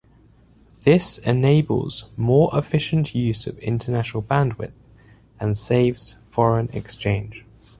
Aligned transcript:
This 0.83 1.19
enables 1.19 2.09
more 2.17 2.49
efficient 2.57 3.13
use 3.13 3.45
of 3.45 3.59
international 3.59 4.23
bandwidth 4.23 4.71
and 5.39 5.55
saves 5.55 6.15
foreign 6.31 6.69
exchange. 6.69 7.45